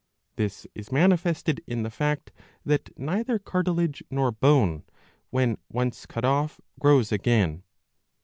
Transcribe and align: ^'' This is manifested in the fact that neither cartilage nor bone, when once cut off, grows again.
^'' 0.33 0.35
This 0.35 0.65
is 0.73 0.91
manifested 0.91 1.61
in 1.67 1.83
the 1.83 1.91
fact 1.91 2.31
that 2.65 2.89
neither 2.97 3.37
cartilage 3.37 4.01
nor 4.09 4.31
bone, 4.31 4.81
when 5.29 5.59
once 5.71 6.07
cut 6.07 6.25
off, 6.25 6.59
grows 6.79 7.11
again. 7.11 7.61